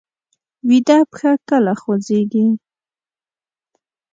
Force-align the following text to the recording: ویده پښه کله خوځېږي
ویده 0.67 0.97
پښه 1.11 1.31
کله 1.49 1.73
خوځېږي 1.81 2.45